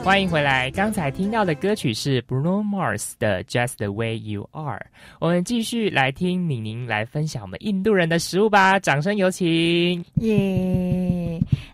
[0.05, 0.69] 欢迎回来！
[0.69, 4.77] 刚才听到的歌曲是 Bruno Mars 的《Just the Way You Are》。
[5.19, 10.05] 我们继续来听宁宁来分享我们印度人的食物吧，掌声有请！
[10.17, 11.14] 耶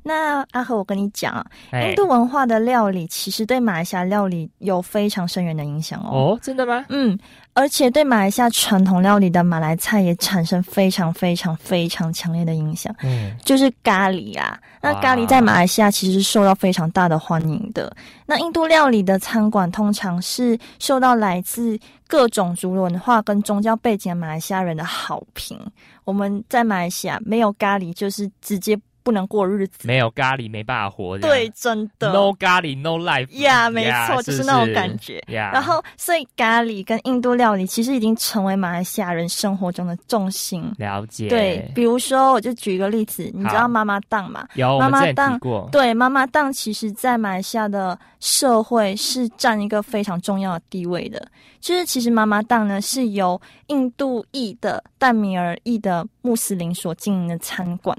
[0.03, 1.45] 那阿和，我跟你讲，啊
[1.81, 6.09] 印度文化的料理其实对马来西亚料理有非常深远的影响哦。
[6.11, 6.85] 哦，真的吗？
[6.89, 7.17] 嗯，
[7.53, 14.59] 而且对马来西亚传统料理的马来菜也产生非常非常非常强烈的影响，嗯，就是咖喱啊。
[14.81, 17.95] 那咖喱在马来西亚其实是受到非常大的欢迎的。
[18.25, 25.59] 那印度料理的餐馆通常是受到来自各种族文化跟宗教背景的马来西亚人的好评。
[26.03, 29.87] 我们在马来西亚没有咖喱，就是直接不能过日子。
[29.87, 31.17] 没有咖喱没办法活。
[31.17, 32.11] 对，真的。
[32.11, 33.29] ，No 咖喱 No life。
[33.41, 40.71] 呀没错 Yeah，就是那种感觉呀，然后，所以咖喱跟印度料理其实已经成为马来西亚人生活中的重心。
[40.77, 41.27] 了解。
[41.27, 44.47] 对，比如说，我就举一个例子，你知道好妈妈档吗？
[44.55, 45.39] 有妈妈档。
[45.71, 51.25] 对，妈妈档其实在马来西亚的社会是占一个非常重要的地位的。
[51.59, 57.95] 就是其实妈妈档呢是由印度裔的淡米尔裔的穆斯林所经营的餐馆，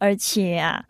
[0.00, 0.82] 而且啊，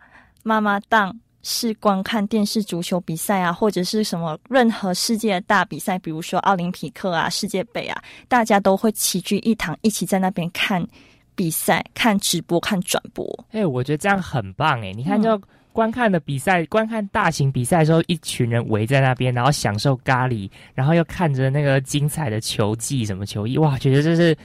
[0.43, 10.87] 妈妈档是观看电视足球比赛啊，或者是什么任何世界的大比赛，比如说奥林匹克啊、世界杯啊，大家都会齐聚一堂，一起在那边看
[11.35, 13.27] 比赛、看直播、看转播。
[13.51, 14.93] 哎、我觉得这样很棒哎！
[14.93, 15.41] 你看，就
[15.73, 24.37] 观看的比赛，观看大型比赛的时候，一群人围在那边，然后享受咖喱，然后又看着那个精彩的球技，什么球艺，哇，觉得这是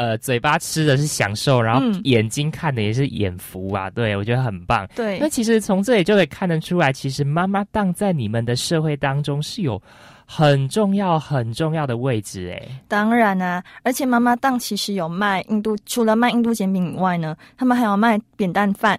[0.00, 3.90] 呃嘴巴吃的是享受，然后眼睛看的也是眼福啊。
[3.90, 4.88] 对我觉得很棒。
[4.96, 9.78] 对，那其实从这里就可以看得出来，其实妈妈档在你们的社会当中是有
[10.24, 12.50] 很重要很重要的位置。
[12.50, 18.98] 哎，当然啊，而且妈妈档其实有卖印度，除了卖印度煎饼以外呢，他们还有卖扁担饭、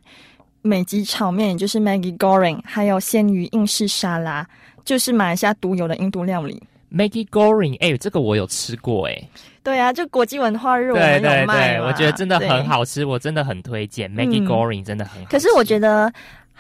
[0.62, 4.48] 美极炒面，也就是 Maggie Goreng，还有鲜鱼印式沙拉。
[4.84, 6.62] 就是马来西亚独有的印度料理
[6.94, 9.30] ，Maggie Goreng，哎，这个我有吃过，哎，
[9.64, 15.30] 对啊，就国际文化日我们有卖，我觉得真的很好吃，我真的很推荐 Maggie Goreng，真的很好。
[15.30, 16.12] 可是我觉得。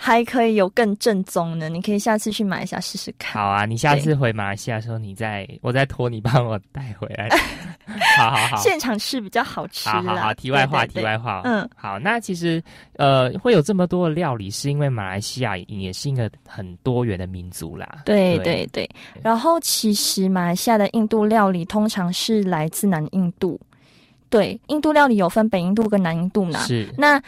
[0.03, 3.39] 还可以有更正宗的，你可以下次去马来西亚试试看。
[3.39, 7.29] 好啊，你下次回马来西亚的时候，你再我再托你帮我带回来。
[8.17, 9.87] 好好好，现场吃比较好吃。
[9.87, 11.41] 好好好，题外话，题外话。
[11.43, 12.59] 嗯，好，那其实
[12.93, 17.99] 呃，会有这么多的料理，是因为马来西亚也是一个很多元的民族啦。
[18.03, 18.89] 对对对。
[19.21, 23.59] 然后其实马来西亚的印度料理通常是来自南印度。
[24.31, 26.59] 对，印度料理有分北印度跟南印度嘛。
[26.61, 26.91] 是。
[26.97, 27.21] 那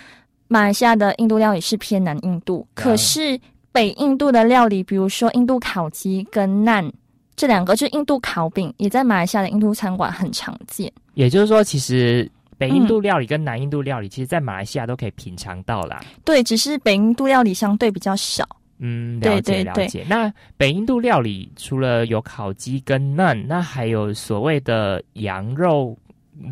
[0.47, 3.39] 马来西亚的印度料理是偏南印度，可是
[3.71, 6.91] 北印度的料理，比如说印度烤鸡跟难
[7.35, 10.91] 这两个，就是印度烤饼，也在马来西亚的印度餐馆很常见。
[11.15, 16.03] 也就是说，其实北印度料理跟南印度料理，其实在马来西亚都可以品尝到啦。
[16.23, 18.47] 对，只是北印度料理相对比较少。
[18.77, 20.05] 嗯，了解了解。
[20.07, 25.97] 那北印度料理除了有烤鸡跟嫩，那还有所谓的羊肉，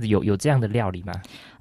[0.02, 1.14] 有有这样的料理吗？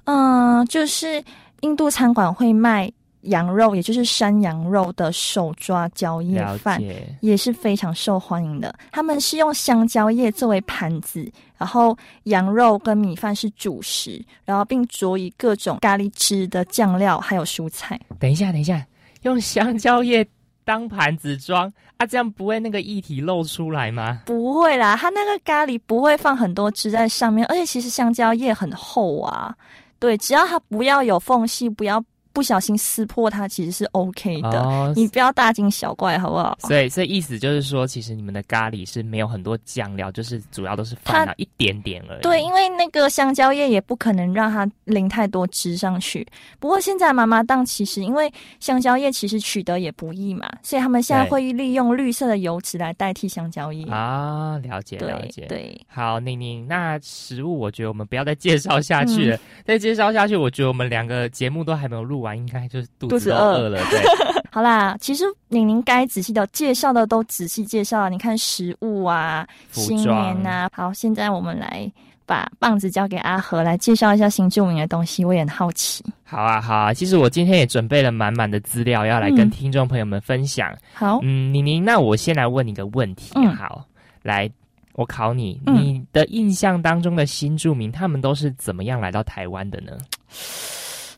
[0.05, 1.23] 嗯，就是。
[1.61, 6.81] 印度餐馆会卖羊肉，也就是山羊肉的手抓蕉叶饭，
[7.19, 8.73] 也是非常受欢迎的。
[8.91, 17.99] 他们是用香蕉叶作为盘子，然后羊肉跟米饭是主食，然后并佐以各种咖喱汁的酱料，还有蔬菜。
[18.19, 18.83] 等一下，等一下，
[19.21, 20.27] 用香蕉叶
[20.65, 24.23] 当盘子装啊，这样不会那个液体漏出来吗？
[24.25, 29.55] 不会啦，它那个咖喱不会放很多汁在上面，而且其实香蕉叶很厚啊。
[30.01, 32.03] 对，只要它不要有缝隙，不要。
[32.33, 36.57] 不小心撕破它其实是 OK 的， 你不要大惊小怪，好不好？
[36.61, 42.21] 所以，所以意思就是说，其实你们的咖喱是没有很多酱料，就是主要都是放了一点点而已。
[42.21, 46.25] 对，因为那个香蕉叶也不可能让它淋太多汁上去。
[46.59, 54.57] 不过现在妈妈档其实因为香蕉叶其实取得也不易嘛，所以他们现在会利用绿色的油脂来代替香蕉叶啊。
[54.59, 55.47] 了解，了解。
[55.47, 62.20] 对，好，宁宁，那食物我觉得我们不要再介绍下去了，再介绍下去，我觉得我们两个节目都还没有录。
[62.21, 64.01] 完应该就是肚子饿了，对。
[64.53, 68.09] 好啦，其实宁宁该仔细的介绍的都仔细介绍了。
[68.09, 70.13] 你看食物啊，新年
[70.45, 70.69] 啊。
[70.73, 71.89] 好，现在我们来
[72.25, 75.23] 把棒子交给阿和来介绍一下新著名的东西。
[75.23, 76.03] 我也很好奇。
[76.23, 76.93] 好啊，好啊。
[76.93, 80.75] 其实我今天也准备了满满的资料要来跟听众朋友们分享。
[80.93, 83.33] 好，嗯，宁宁，那我先来问你个问题。
[83.55, 83.85] 好，
[84.21, 84.51] 来，
[84.95, 89.93] 我考你，你的印象当中的新著名，他们都是怎么样来到台湾的呢？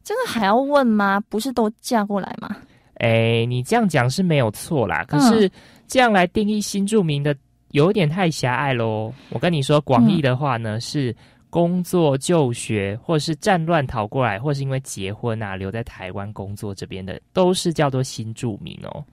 [0.04, 1.22] 这个还要问吗？
[1.30, 2.56] 不是都嫁过来吗？
[2.96, 5.04] 哎，你这样讲是没有错啦。
[5.06, 5.50] 可是
[5.88, 7.36] 这样来定义新住民的，
[7.72, 9.14] 有点太狭隘喽。
[9.30, 11.14] 我跟你说，广义的话呢，是
[11.50, 19.04] 工作、就学，或是战乱逃过来，或是因为结婚啊留在台湾工作这边的，都是叫做新住民哦。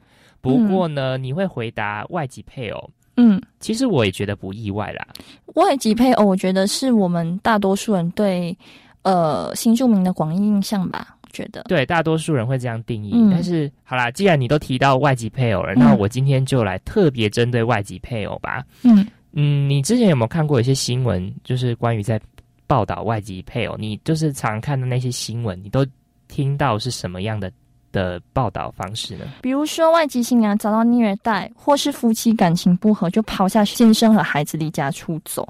[0.41, 2.91] 不过呢，你会回答外籍配偶？
[3.16, 5.07] 嗯，其实我也觉得不意外啦。
[5.55, 8.57] 外籍配偶，我觉得是我们大多数人对。
[9.03, 13.12] 呃，新住民的广义印象吧，我觉得对大多数人会这样定义。
[13.30, 18.62] 但是好啦，既然你都提到外籍配偶了，那我今天就来特别针对外籍配偶吧。
[18.82, 22.20] 嗯嗯，你之前有没有看过一些新闻，就是关于在
[22.66, 23.76] 报道外籍配偶？
[23.78, 25.86] 你就是常看的那些新闻，你都
[26.28, 27.51] 听到是什么样的
[27.92, 29.24] 的报道方式呢？
[29.40, 35.48] 比如说外籍新娘遭到虐待，或是夫妻感情不和就抛下先生和孩子离家出走。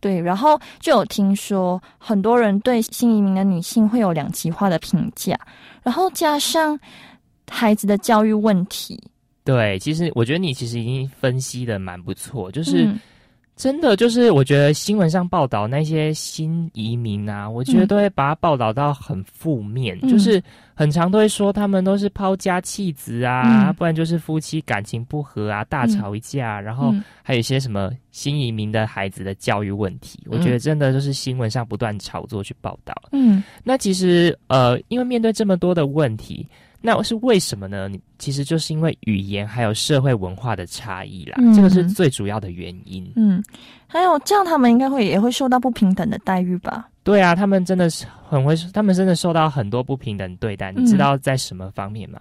[0.00, 5.38] 对，然后就有听说很多人对新移民的女性会有两极化的评价，
[5.82, 6.78] 然后加上
[7.50, 8.98] 孩子的教育问题。
[9.44, 12.88] 对，其实我觉得你其实已经分析的蛮不错，就是
[13.60, 20.42] 真的就是我觉得新闻上报道那些新移民啊，我觉得都会把它报道到很负面，就是。
[20.72, 26.90] 很常都会说他们都是抛家弃子啊，不然就是夫妻感情不和啊，大吵一架，然后
[27.22, 32.94] 还有一些什么新移民的孩子的教育问题，我觉得真的就是新闻上不断炒作去报道。
[33.12, 36.48] 嗯，那其实呃，因为面对这么多的问题，
[36.80, 37.88] 那是为什么呢？
[37.88, 43.12] 你其实就是因为语言还有社会文化的差异啦，这个是最主要的原因。
[43.16, 43.42] 嗯，
[43.86, 46.88] 还有这样他们应该会也会受到不平等的待遇吧？
[47.02, 50.72] 对啊，他们真的是很会，他们真的受到很多不平等对待。
[50.72, 52.20] 你知道在什么方面吗？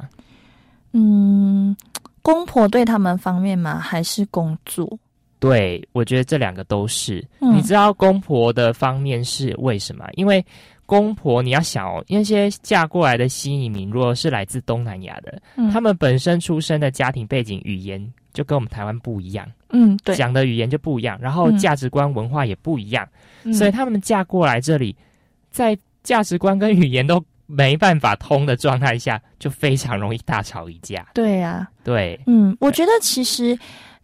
[0.93, 1.76] 嗯，
[2.22, 3.80] 公婆对他们方面吗？
[3.80, 4.97] 还是工作？
[5.39, 7.26] 对，我觉得这两个都是。
[7.39, 10.05] 你知道公婆的方面是为什么？
[10.16, 10.45] 因为
[10.90, 15.40] 公婆你要想哦，那些嫁过来的新移民，如果是来自东南亚的，
[15.72, 19.48] 他们本身出生的家庭背景、语言就跟我们台湾不一样。
[19.70, 23.08] 嗯，对，讲的语言就不一样，然后价值观、文化也不一样，
[23.54, 24.96] 所以他们嫁过来这里，
[25.52, 31.06] 在价值观跟语言都没办法通的状态下，就非常容易大吵一架。
[31.14, 33.56] 对呀，对，嗯，我觉得其实。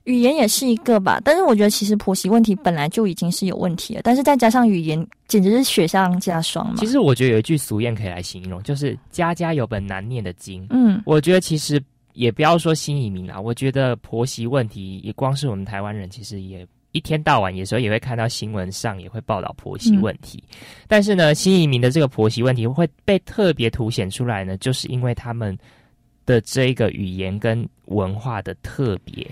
[0.06, 6.76] 语言也是一个吧，但是我觉得其实婆媳问题本来就已经是有问题了，但是再加上语言，简直是雪上加霜嘛。
[6.78, 10.66] 其实我觉得有一句俗谚可以来形容，就是“家家有本难念的经”。
[10.72, 11.82] 嗯，我觉得其实
[12.14, 20.43] 也不要说新移民啦，我觉得婆媳问题也光是我们台湾人，其实也一天到晚有时候也会看到新闻上也会报道婆媳问题。
[20.88, 25.58] 但是呢，新移民的这个婆媳问题会被特别凸显出来呢，就是因为他们
[26.28, 29.28] 的这个语言跟文化的特别。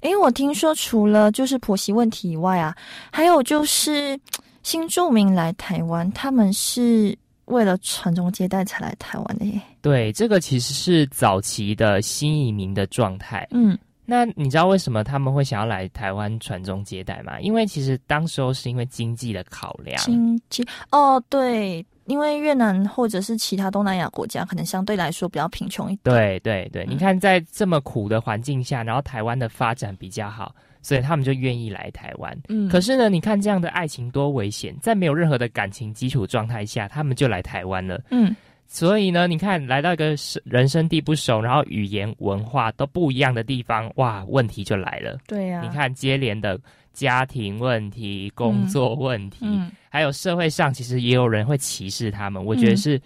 [0.00, 2.74] 诶，我听说除了就是婆媳问题以外啊，
[3.12, 4.18] 还有就是
[4.62, 9.60] 新住民来台湾，他们是为了传宗接代才来台湾的耶。
[9.82, 13.46] 对，这个其实是早期的新移民的状态。
[13.50, 17.40] 嗯，那你知道为什么他们会想要来台湾传宗接代吗？
[17.40, 19.96] 因为其实当时候是因为经济的考量。
[20.02, 21.84] 经济哦，对。
[22.10, 26.00] 因为越南或者是其他东南亚国家，可能相对来说比较贫穷一点。
[26.02, 30.52] 对对对，你看在这么苦的环境下，然后台湾的发展比较好，
[30.82, 32.36] 所以他们就愿意来台湾。
[32.48, 38.02] 嗯，可是呢，你看这样的爱情多危险，在没有任何的感情基础状态下，他们就来台湾了。
[38.10, 38.34] 嗯，
[38.66, 45.16] 所以呢，你看来到一个人生地不熟，然后语言文化都不一样的地方，哇，问题就来了。
[45.28, 46.58] 对呀，你看接连的。
[46.92, 49.46] 家庭问题、工作问题，
[49.90, 52.42] 还有社会上，其实也有人会歧视他们。
[52.42, 52.98] 我觉得是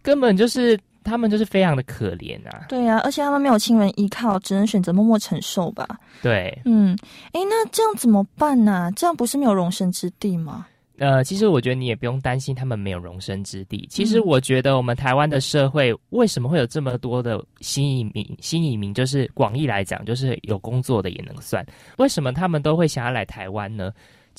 [0.00, 2.66] 根本就是他们就是非常的可怜啊。
[2.68, 5.86] 对啊，而且他们没有亲人依靠，只能选择默默承受吧。
[6.22, 6.96] 对，嗯，
[7.32, 8.90] 哎，那这样怎么办呢？
[8.96, 10.66] 这样不是没有容身之地吗？
[10.98, 13.88] 呃，其实我觉得你也不用担心他们没有容身之地。
[13.90, 18.36] 其实我觉得我们台湾的社会为什么会有这么多的新移民？
[18.38, 21.64] 新移民就是广义来讲，就是有工作的也能算。
[21.96, 23.90] 为什么他们都会想要来台湾呢？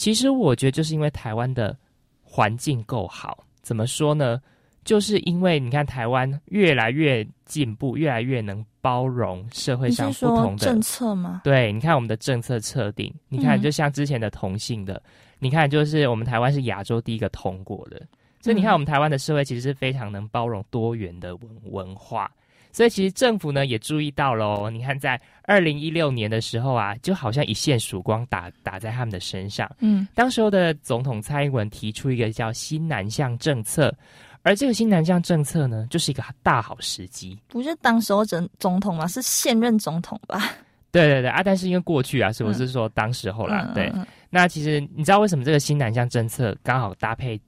[0.01, 1.77] 其实我觉得就是因为台湾的
[2.23, 3.45] 环境够好。
[3.61, 4.41] 怎么说呢？
[4.83, 11.41] 就是因为你看台湾越来越进步，越来越能包容社会上不同的政策吗？
[11.43, 14.99] 对，你看我们的政策测定，你看就像之前的同性的。
[15.37, 18.01] 你看，就是我们台湾是亚洲第一个通过的，
[18.39, 22.31] 所以你看，我们台湾的社会其实是非常能包容多元的文文化。
[22.71, 24.69] 所以其实政府呢也注意到喽。
[24.69, 29.69] 你看，在二零一六年的时候啊，就好像一线曙光打打在他们的身上。
[29.79, 33.93] 嗯，当时候的总统蔡英文提出一个叫新南向政策，
[34.41, 37.37] 而这个新南向政策呢，就是一个大好时机。
[37.47, 39.07] 不是当时候总总统吗？
[39.07, 40.51] 是现任总统吧？
[40.91, 41.41] 对对对啊！
[41.41, 43.71] 但是因为过去啊，是我是说当时候啦。
[43.73, 43.89] 对，
[44.29, 47.39] 那其实你知道为什么这个新南向政策刚好搭配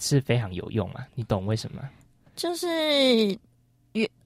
[0.00, 1.04] 是非常有用吗？
[1.16, 1.82] 你懂为什么？
[2.36, 2.66] 就是
[3.26, 3.38] 越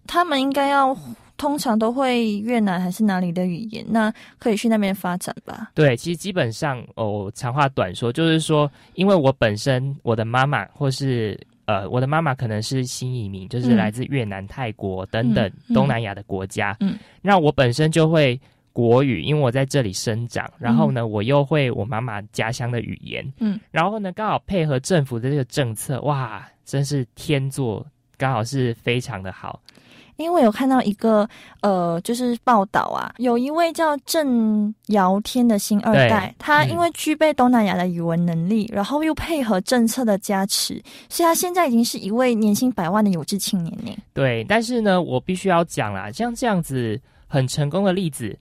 [0.08, 0.96] 他们应该要
[1.36, 5.70] 通常都会越南还是哪里的语言，那可以去那边发展吧？
[5.74, 18.40] 对，其实基本上哦，长话短说，就是说，因为我本身我的妈妈或是呃我的妈妈可能是新移民，就是来自越南、泰国等等东南亚的国家，嗯，那我本身就会。
[18.70, 27.84] 国语，因为我在这里生长，然后呢，我又会我妈妈家乡的语言，嗯，然后呢，刚好配合政府的这个政策，哇，真是天作，
[28.16, 29.60] 刚好是非常的好。
[30.18, 31.26] 因为我有看到一个
[31.62, 43.96] 呃，就是报道啊，有一位叫郑尧天的新二代，他因为具备东南亚的语文能力，然后又配合政策的加持，所以他现在已经是一位年薪百万的有志青年呢。
[44.12, 48.36] 对，但是呢，我必须要讲啦，像这样子很成功的例子。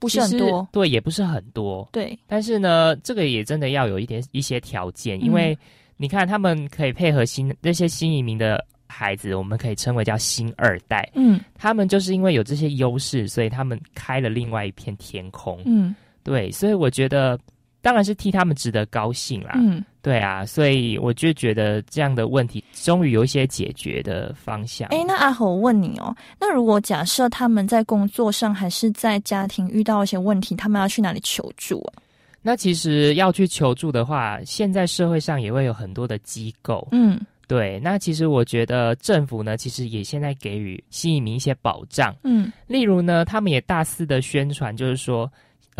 [0.00, 2.16] 不是很多，对，也不是很多，对。
[2.28, 5.58] 但是呢，这个也真的要有一点一些条件，因为
[5.96, 17.38] 你看，他们可以配合新那些新移民的孩子，我们可以称为叫新二代，嗯，他们就是因为有这些优势，所以他们开了另外一片天空，嗯，对，所以我觉得。
[17.80, 24.88] 当然是替他们值得高兴啦，嗯，对啊，所以我就觉得这样的问题终于有一些解决的方向。
[24.88, 32.02] 哎，那阿和我问你哦，那如果假设他们在工作上还是在家庭遇到一些问题，他们要去哪里求助啊？
[32.42, 37.18] 那其实要去求助的话，现在社会上也会有很多的机构，嗯，
[37.48, 37.80] 对。
[37.80, 45.28] 那其实我觉得政府呢，其实也现在给予新移民一些保障，嗯，例如呢，他们也大肆的宣传，就是说。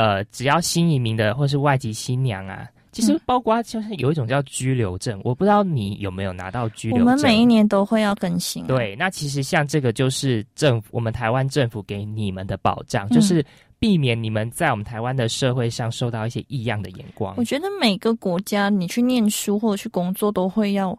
[0.00, 7.04] 呃，只要新移民的或是外籍新娘啊，其实包括就是有一种叫居留证，我不知道你有没有拿到居留证。
[7.04, 8.64] 我们每一年都会要更新。
[8.68, 13.44] 对，那其实像这个就是政府，我们台湾政府给你们的保障，就是
[13.80, 17.34] 避免你们在我们台湾的社会上受到一些异样的眼光。
[17.36, 20.96] 我觉得每个国家你去念书或者去工作都会要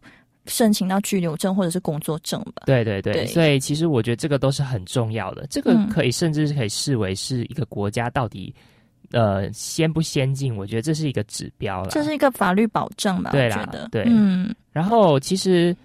[0.50, 2.64] 申请到居留证或者是工作证吧？
[2.66, 5.48] 对对对，所以其实我觉得这个都是很重要的。
[5.50, 8.54] 这个可以甚至是可以视为是一个国家到底
[9.12, 11.90] 呃先不先进，我觉得这是一个指标了。
[11.92, 13.32] 这是一个法律保障吧？
[13.32, 14.54] 对啦，对，嗯。
[14.72, 15.76] 然后其实。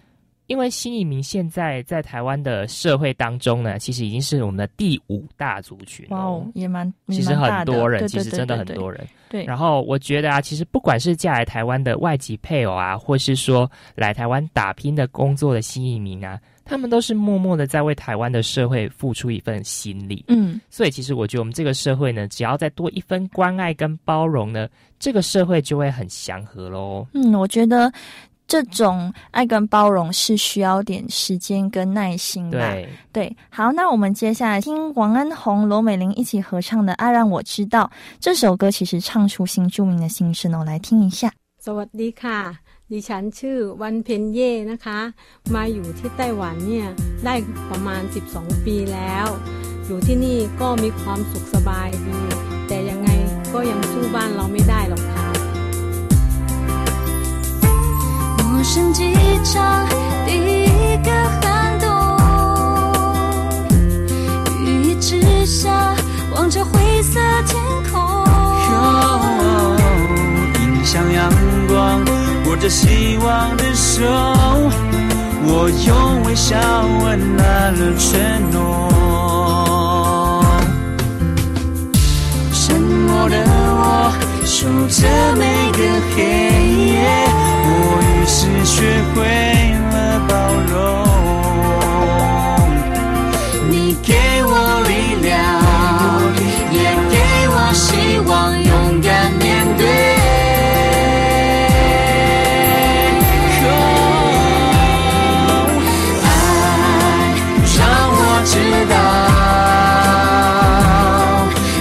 [0.47, 6.07] 因为新移民现在在台湾的社会当中呢，其实已经是我们的第五大族群。
[6.11, 9.07] 哇哦，也蛮其实很多人，其实真的很多人。
[9.30, 9.45] 对。
[9.45, 20.24] 然后我觉得啊，其实不管是嫁来台湾的外籍配偶啊，或是说来台湾打拼的工作的新移民啊，他们都是默默的在为台湾的社会付出一份心力。
[20.28, 20.61] 嗯。
[20.68, 24.68] 所以其实我觉得我们这个社会呢，只要再多一分关爱跟包容呢，
[24.99, 27.07] 这个社会就会很祥和喽。
[27.14, 27.90] 嗯，我觉得。
[28.47, 32.57] 这种爱跟包容是需要点时间跟耐心的。
[32.57, 41.32] 对对，好，那我们接下来听王安红、罗美玲一起合唱的《爱让我知道》这首歌，其实唱出新着名的心声哦，来听一下。
[41.65, 42.39] สวัสดีค่ะ
[42.91, 44.99] ดิฉันชื่อวันเพ็ญเย่นะคะ
[45.53, 46.88] มาอยู่ที่ไต้หวันเนี่ย
[47.26, 47.36] ได้
[47.70, 48.01] ประมาณ
[48.34, 49.28] 12ปีแล้ว
[49.86, 52.20] อยู่ที่นี่ก็มีความสุขสบายดี
[52.67, 53.09] แต่ยังไง
[53.53, 55.28] ก็ยังสู้บ้านเราไม่ได้หรอกค่ะ
[58.64, 59.86] 升机场，
[60.24, 61.10] 第一个
[61.42, 61.86] 寒冬，
[64.64, 65.94] 雨一直下，
[66.34, 67.62] 望着灰色天
[67.92, 68.00] 空。
[70.62, 71.30] 迎向阳
[71.68, 72.02] 光，
[72.46, 74.02] 握着希望的手，
[75.46, 76.56] 我用微笑
[77.04, 78.18] 温暖了承
[78.50, 78.88] 诺。
[82.50, 84.10] 沉默的我，
[84.46, 85.06] 守着
[85.36, 85.78] 每个
[86.16, 86.22] 黑
[86.86, 87.43] 夜。
[88.27, 88.83] 是学
[89.14, 89.22] 会
[89.93, 90.35] 了包
[90.70, 90.75] 容，
[93.68, 94.14] 你给
[94.45, 94.51] 我
[94.89, 95.33] 力量，
[96.72, 96.79] 也
[97.11, 97.14] 给
[97.49, 98.31] 我希望，
[98.62, 99.45] 勇敢面
[99.77, 99.85] 对。
[106.25, 106.27] 爱
[107.77, 107.79] 让
[108.11, 108.53] 我知
[108.89, 108.95] 道，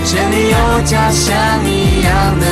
[0.05, 1.31] 这里有家乡
[1.65, 1.71] 一
[2.03, 2.45] 样的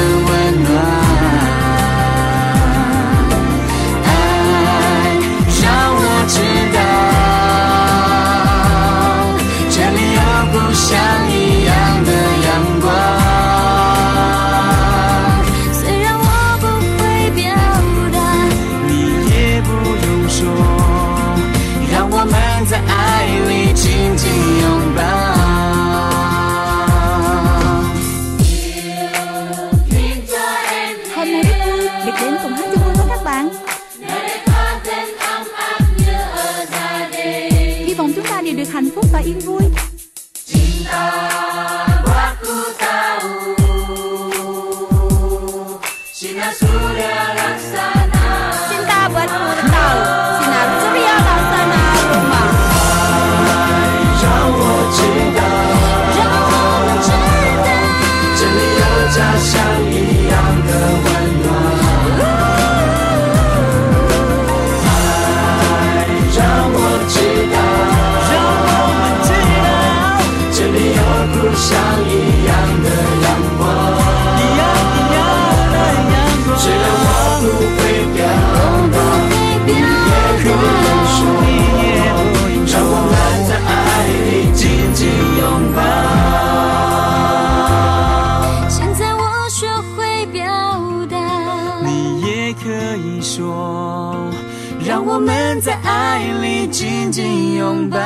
[97.12, 97.98] 紧拥抱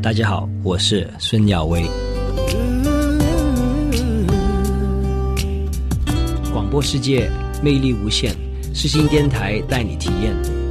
[0.00, 1.84] 大家好，我是孙耀威。
[6.52, 7.30] 广播世界
[7.62, 8.34] 魅力无限，
[8.74, 10.61] 世新电台带你体验。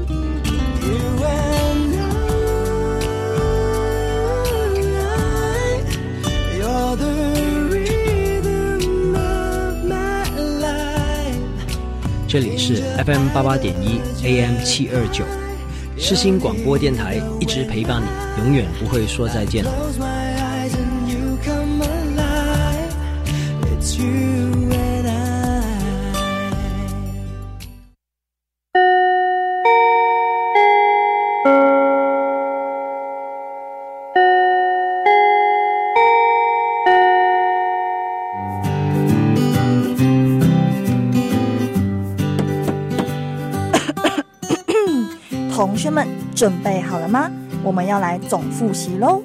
[12.31, 12.75] 这里是
[13.05, 15.25] FM 八八点一 AM 七二九。
[15.97, 19.65] 世新广播电台一直陪伴你，永远不会说再见。
[45.81, 47.27] 同学们准备好了吗？
[47.63, 49.23] 我们要来总复习喽。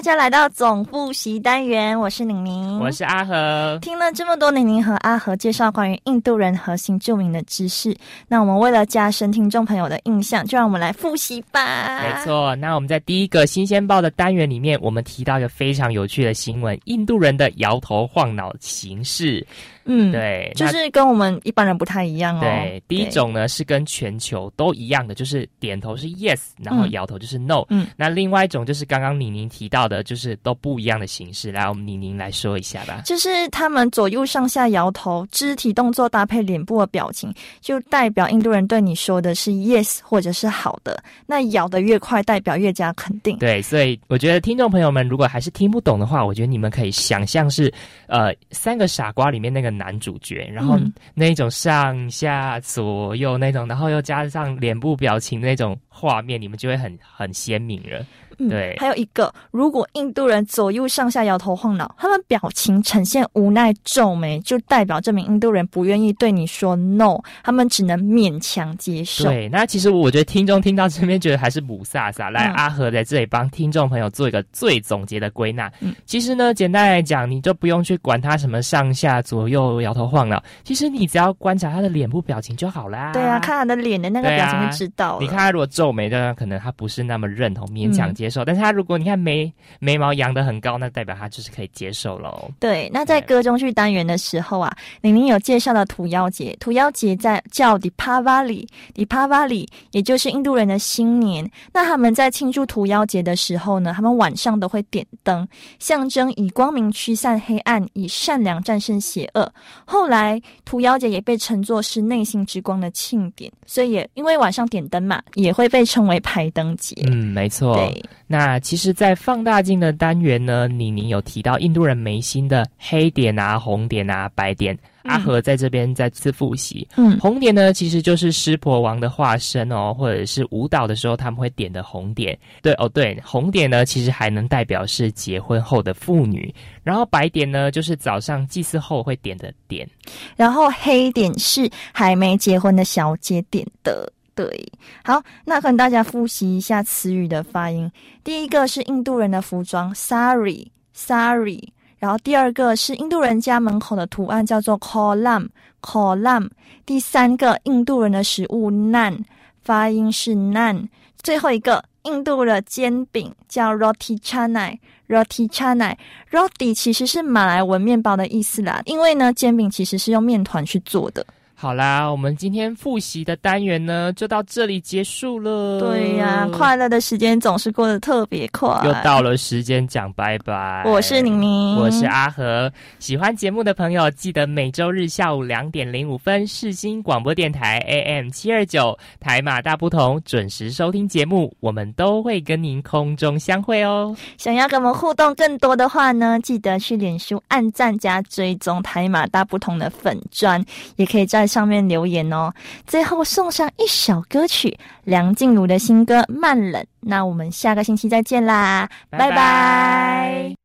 [0.00, 3.78] 大家来到总复习单元，我是宁宁，我是阿和。
[3.82, 7.94] 听了这么多宁宁和阿和介绍关于印度人核心著名的知识，
[8.26, 12.00] 那我们为了加深听众朋友的印象，就让我们来复习吧。
[12.00, 19.46] 没错，那我们在第一个新鲜报的单元里面，我们提到一个非常有趣的新闻：印度人的摇头晃脑形式。
[19.84, 22.40] 嗯，对，就是跟我们一般人不太一样哦。
[22.40, 27.64] 对，第一种呢是跟全球都一样的，就是点头是 yes，然后摇头就是 no。
[27.70, 31.50] 嗯，那另外一种就是刚刚李宁提到的，就是都不一样的形式。
[31.50, 33.02] 来，我们宁宁来说一下吧。
[33.04, 41.02] 就是他们左右上下摇头，肢体动作搭配脸部的表情，就代表印度人对你说的是 yes 或者是好的。
[41.26, 43.36] 那摇的越快，代表越加肯定。
[43.38, 47.74] 对，所以我觉得听众朋友们如果还是听不懂的话，我觉得你们可以想象是
[48.06, 49.68] 呃三个傻瓜里面那个。
[49.80, 50.78] 男主角，然后
[51.14, 58.04] 那种上下左右那种，然后又加上脸部表情那种画面，你们就会很很鲜明了。
[58.48, 69.24] 对，还有一个，如果印度人左右上下摇头晃脑，他们表情呈现无奈皱眉，就代表这名印度人不愿意对你说 no，他们只能勉强接受。
[69.24, 72.30] 对，那其实我觉得听众听到这边觉得还是不飒飒。
[72.30, 75.70] 来，阿和在这里帮听众朋友做一个最总结的归纳。
[75.80, 83.12] 嗯，其实呢，简单来讲，你就不用去管他什么上下左右摇头晃脑，其实你只要观察他的脸部表情就好啦。
[83.12, 85.18] 对啊，看他的脸的那个表情就知道。
[85.20, 88.29] 你看他如果皱眉的，可能他不是那么认同，勉强接。
[88.44, 92.50] 但是他如果你看眉眉毛扬得很高，那代表他就是可以接受喽。
[92.60, 101.50] 对，那在歌中剧单元的时候啊，玲玲有介绍了土妖节，土妖节在叫 Dipavali，Dipavali 也就是印度人的新年。
[101.72, 105.46] 那他们在庆祝土妖节的时候呢，他们晚上都会点灯，
[105.78, 109.52] 象征以光明驱散黑暗，以善良战胜邪恶。
[109.84, 116.94] 后来土妖节也被称作是内心之光的庆典，所以也因为晚上点灯嘛，也会被称为排灯节。
[117.06, 117.74] 嗯，没错。
[117.74, 118.04] 对。
[118.32, 124.78] 那其实，在放大镜的单元呢，李宁有提到印度人眉心的黑点啊、红点啊、白点。
[125.02, 126.86] 阿和在这边再次复习。
[126.96, 132.38] 嗯，红点呢，其实就是湿婆王的化身哦，或者是舞蹈的时候他们会点的红点。
[132.62, 136.54] 对哦，对，红点呢，其实还能代表是结婚后的妇女。
[136.84, 139.88] 然后白点呢，就是早上祭祀后会点的点。
[140.36, 144.12] 然后黑点是还没结婚的小姐点的。
[144.40, 144.72] 对，
[145.04, 147.92] 好，那跟大家复习一下词语的发音。
[148.24, 151.62] 第一个是印度人的服装，sari，sari。
[151.98, 156.48] 然后第二个是印度人家门口的图案，叫做 kolam，kolam。
[156.86, 159.18] 第三个印度人的食物，nan，
[159.62, 160.88] 发音是 nan。
[161.22, 171.26] 最后一个印度的煎饼叫 roti canai，roti canai，roti 其实是马来文面包的意思啦，因为呢煎饼其实是用面团去做的。
[171.60, 175.78] 好啦，我们今天复习的单元呢，就到这里结束了。
[175.78, 178.80] 对呀，快乐的时间总是过得特别快。
[178.82, 180.82] 又到了时间讲拜拜。
[180.86, 182.72] 我是宁宁，我是阿和。
[182.98, 194.16] 喜欢节目的朋友，记得每周日下午两点零五分，世新广播电台 AM 七二九台马大不同，准时收听节目，我们都会跟您空中相会哦。
[194.38, 200.64] 想要跟我们互动更多的话呢，记得去脸书按赞加追踪台马大不同的粉砖，
[200.96, 201.49] 也可以在。
[201.50, 202.52] 上面留言哦，
[202.86, 206.80] 最后送上一首歌曲，梁静茹的新歌《慢冷》。
[207.00, 210.50] 那我们下个星期再见啦，拜拜。
[210.50, 210.59] 说